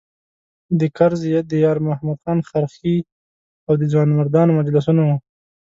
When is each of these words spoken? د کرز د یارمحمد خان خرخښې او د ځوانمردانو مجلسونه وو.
د 0.79 0.81
کرز 0.97 1.21
د 1.51 1.53
یارمحمد 1.65 2.17
خان 2.23 2.39
خرخښې 2.49 2.95
او 3.67 3.73
د 3.81 3.83
ځوانمردانو 3.91 4.51
مجلسونه 4.59 5.01
وو. 5.07 5.17